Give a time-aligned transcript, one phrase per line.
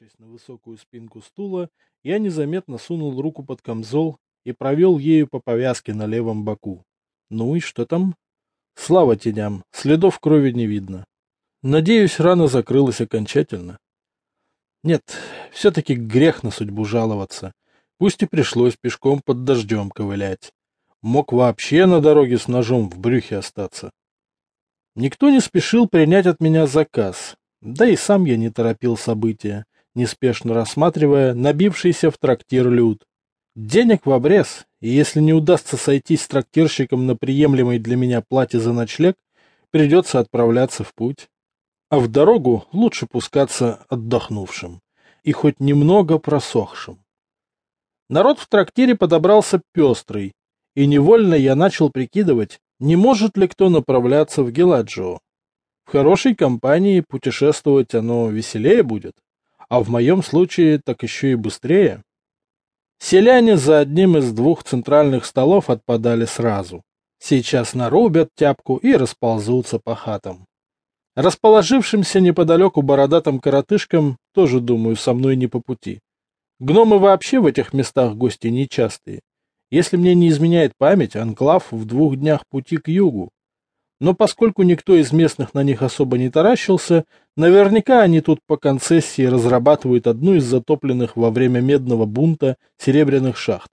[0.00, 1.68] Откинувшись на высокую спинку стула,
[2.02, 6.84] я незаметно сунул руку под камзол и провел ею по повязке на левом боку.
[7.28, 8.14] Ну и что там?
[8.74, 11.04] Слава теням, следов крови не видно.
[11.62, 13.78] Надеюсь, рана закрылась окончательно.
[14.82, 15.02] Нет,
[15.52, 17.52] все-таки грех на судьбу жаловаться.
[17.98, 20.50] Пусть и пришлось пешком под дождем ковылять.
[21.02, 23.90] Мог вообще на дороге с ножом в брюхе остаться.
[24.94, 30.54] Никто не спешил принять от меня заказ, да и сам я не торопил события, неспешно
[30.54, 33.04] рассматривая набившийся в трактир люд.
[33.56, 38.60] Денег в обрез, и если не удастся сойтись с трактирщиком на приемлемой для меня плате
[38.60, 39.16] за ночлег,
[39.70, 41.28] придется отправляться в путь.
[41.88, 44.80] А в дорогу лучше пускаться отдохнувшим
[45.24, 47.04] и хоть немного просохшим.
[48.08, 50.32] Народ в трактире подобрался пестрый,
[50.74, 55.18] и невольно я начал прикидывать, не может ли кто направляться в Геладжио.
[55.84, 59.16] В хорошей компании путешествовать оно веселее будет,
[59.70, 62.02] а в моем случае так еще и быстрее.
[62.98, 66.82] Селяне за одним из двух центральных столов отпадали сразу.
[67.18, 70.44] Сейчас нарубят тяпку и расползутся по хатам.
[71.14, 76.00] Расположившимся неподалеку бородатым коротышкам тоже, думаю, со мной не по пути.
[76.58, 79.20] Гномы вообще в этих местах гости нечастые.
[79.70, 83.30] Если мне не изменяет память, анклав в двух днях пути к югу.
[84.00, 87.04] Но поскольку никто из местных на них особо не таращился,
[87.36, 93.70] наверняка они тут по концессии разрабатывают одну из затопленных во время медного бунта серебряных шахт.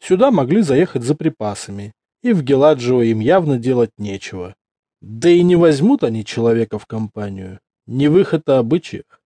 [0.00, 4.56] Сюда могли заехать за припасами, и в Геладжио им явно делать нечего.
[5.00, 7.60] Да и не возьмут они человека в компанию.
[7.86, 9.20] Не выход, а обычаях.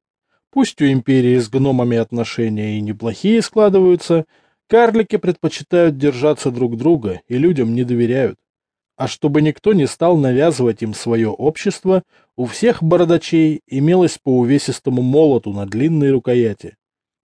[0.51, 4.25] Пусть у империи с гномами отношения и неплохие складываются,
[4.69, 8.37] карлики предпочитают держаться друг друга и людям не доверяют.
[8.97, 12.05] А чтобы никто не стал навязывать им свое общество,
[12.37, 16.77] у всех бородачей имелось по увесистому молоту на длинной рукояти.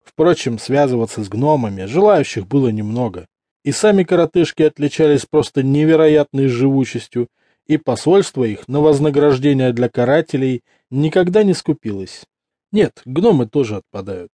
[0.02, 3.26] Впрочем, связываться с гномами желающих было немного.
[3.64, 7.28] И сами коротышки отличались просто невероятной живучестью,
[7.66, 12.24] и посольство их на вознаграждение для карателей никогда не скупилось.
[12.72, 14.30] Нет, гномы тоже отпадают.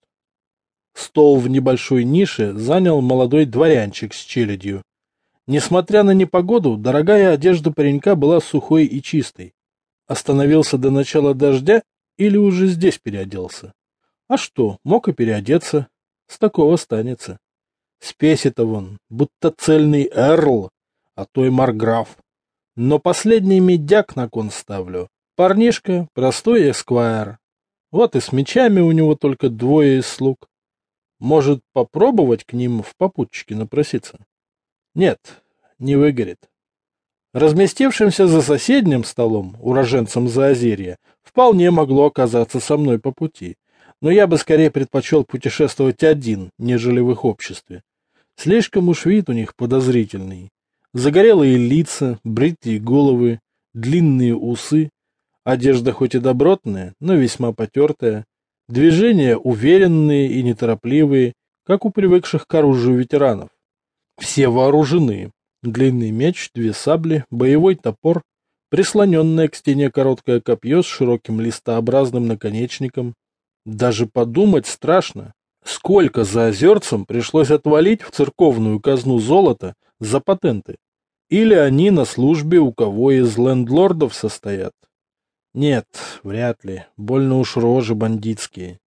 [0.95, 4.85] Стол в небольшой нише занял молодой дворянчик с челядью,
[5.47, 9.55] Несмотря на непогоду, дорогая одежда паренька была сухой и чистой.
[10.07, 11.83] Остановился до начала дождя
[12.17, 13.75] или уже здесь переоделся?
[14.27, 15.89] А что, мог и переодеться.
[16.27, 17.39] С такого станется.
[18.01, 20.71] Спеси-то вон, будто цельный эрл,
[21.15, 22.17] а то и марграф.
[22.77, 25.09] Но последний медяк на кон ставлю.
[25.37, 27.39] Парнишка, простой эсквайр.
[27.91, 30.49] Вот и с мечами у него только двое из слуг.
[31.19, 34.25] Может, попробовать к ним в попутчики напроситься?
[34.95, 35.43] Нет,
[35.79, 36.39] не выгорит.
[37.33, 43.57] Разместившимся за соседним столом, уроженцем Заозерья, вполне могло оказаться со мной по пути,
[44.01, 47.83] но я бы скорее предпочел путешествовать один, нежели в их обществе.
[48.37, 50.51] Слишком уж вид у них подозрительный.
[50.93, 53.41] Загорелые лица, бритые головы,
[53.73, 54.91] длинные усы,
[55.43, 58.27] одежда хоть и добротная, но весьма потертая,
[58.69, 61.33] движения уверенные и неторопливые,
[61.65, 63.49] как у привыкших к оружию ветеранов.
[64.19, 65.33] Все вооружены.
[65.63, 68.23] Длинный меч, две сабли, боевой топор,
[68.71, 73.15] прислоненное к стене короткое копье с широким листообразным наконечником.
[73.65, 75.33] Даже подумать страшно,
[75.65, 80.77] сколько за озерцем пришлось отвалить в церковную казну золота за патенты.
[81.31, 84.73] Или они на службе у кого из лендлордов состоят.
[85.55, 85.87] Нет,
[86.23, 88.79] вряд ли, больно уж рожи бандитские.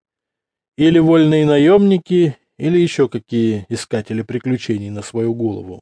[0.78, 5.82] Или вольные наемники, или еще какие искатели приключений на свою голову.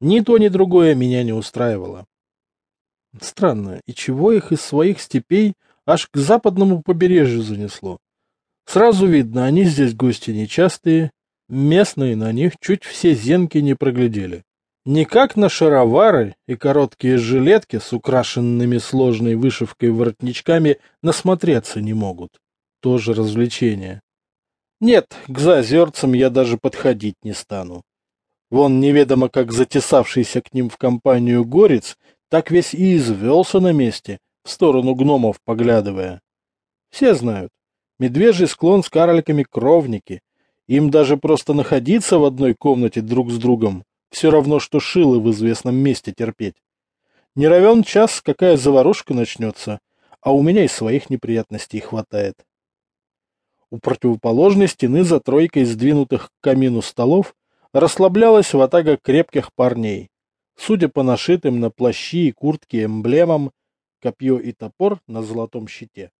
[0.00, 2.06] Ни то, ни другое меня не устраивало.
[3.20, 5.54] Странно, и чего их из своих степей
[5.86, 7.98] аж к западному побережью занесло?
[8.66, 11.12] Сразу видно, они здесь гости нечастые,
[11.48, 14.42] местные на них чуть все зенки не проглядели.
[14.84, 22.30] Никак на шаровары и короткие жилетки с украшенными сложной вышивкой воротничками насмотреться не могут.
[22.80, 24.00] Тоже развлечение.
[24.80, 27.82] Нет, к заозерцам я даже подходить не стану.
[28.50, 31.96] Вон неведомо как затесавшийся к ним в компанию горец,
[32.28, 36.20] так весь и извелся на месте, в сторону гномов поглядывая.
[36.90, 37.50] Все знают,
[37.98, 40.20] медвежий склон с карликами кровники.
[40.68, 45.30] Им даже просто находиться в одной комнате друг с другом все равно, что шило в
[45.30, 46.56] известном месте терпеть.
[47.34, 49.78] Не равен час, какая заварушка начнется,
[50.20, 52.34] а у меня и своих неприятностей хватает.
[53.70, 57.34] У противоположной стены за тройкой сдвинутых к камину столов
[57.72, 60.10] расслаблялась ватага крепких парней.
[60.56, 63.50] Судя по нашитым на плащи и куртке эмблемам,
[64.00, 66.10] копье и топор на золотом щите.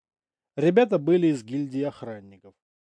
[0.57, 2.55] Ребята были из гильдии охранников.